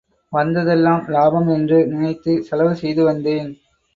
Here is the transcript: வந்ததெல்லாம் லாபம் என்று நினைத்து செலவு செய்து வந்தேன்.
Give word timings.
வந்ததெல்லாம் 0.33 1.03
லாபம் 1.09 1.47
என்று 1.47 1.77
நினைத்து 1.87 2.33
செலவு 2.43 2.73
செய்து 2.75 3.03
வந்தேன். 3.03 3.51